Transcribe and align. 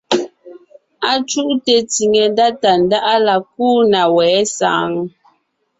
Acuʼte 1.11 1.75
tsìŋe 1.91 2.23
ndá 2.31 2.47
Tàndáʼa 2.61 3.13
la 3.25 3.35
kúu 3.53 3.79
na 3.91 4.01
wɛ̌ 4.15 4.31
saŋ? 4.57 4.91